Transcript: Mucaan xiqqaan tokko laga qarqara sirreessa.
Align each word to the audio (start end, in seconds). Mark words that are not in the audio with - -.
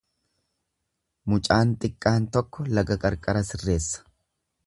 Mucaan 1.33 1.75
xiqqaan 1.83 2.25
tokko 2.37 2.67
laga 2.79 2.99
qarqara 3.05 3.47
sirreessa. 3.51 4.05